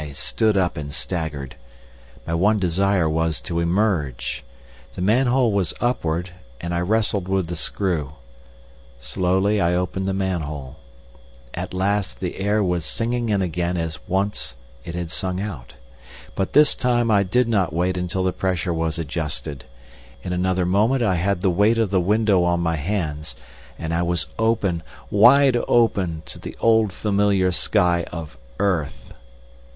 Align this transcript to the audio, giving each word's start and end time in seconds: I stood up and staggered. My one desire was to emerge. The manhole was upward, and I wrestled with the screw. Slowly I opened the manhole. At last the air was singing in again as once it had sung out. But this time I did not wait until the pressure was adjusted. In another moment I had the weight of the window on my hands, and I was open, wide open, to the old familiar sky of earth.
I 0.03 0.13
stood 0.13 0.57
up 0.57 0.77
and 0.77 0.91
staggered. 0.91 1.57
My 2.25 2.33
one 2.33 2.57
desire 2.57 3.07
was 3.07 3.39
to 3.41 3.59
emerge. 3.59 4.43
The 4.95 5.01
manhole 5.03 5.51
was 5.51 5.75
upward, 5.79 6.31
and 6.59 6.73
I 6.73 6.81
wrestled 6.81 7.27
with 7.27 7.45
the 7.45 7.55
screw. 7.55 8.13
Slowly 8.99 9.61
I 9.61 9.75
opened 9.75 10.07
the 10.07 10.15
manhole. 10.15 10.77
At 11.53 11.71
last 11.75 12.19
the 12.19 12.37
air 12.37 12.63
was 12.63 12.83
singing 12.83 13.29
in 13.29 13.43
again 13.43 13.77
as 13.77 13.99
once 14.07 14.55
it 14.83 14.95
had 14.95 15.11
sung 15.11 15.39
out. 15.39 15.73
But 16.33 16.53
this 16.53 16.73
time 16.73 17.11
I 17.11 17.21
did 17.21 17.47
not 17.47 17.71
wait 17.71 17.95
until 17.95 18.23
the 18.23 18.33
pressure 18.33 18.73
was 18.73 18.97
adjusted. 18.97 19.65
In 20.23 20.33
another 20.33 20.65
moment 20.65 21.03
I 21.03 21.13
had 21.13 21.41
the 21.41 21.51
weight 21.51 21.77
of 21.77 21.91
the 21.91 22.01
window 22.01 22.43
on 22.43 22.59
my 22.59 22.77
hands, 22.77 23.35
and 23.77 23.93
I 23.93 24.01
was 24.01 24.25
open, 24.39 24.81
wide 25.11 25.57
open, 25.67 26.23
to 26.25 26.39
the 26.39 26.55
old 26.59 26.91
familiar 26.91 27.51
sky 27.51 28.05
of 28.11 28.35
earth. 28.57 29.13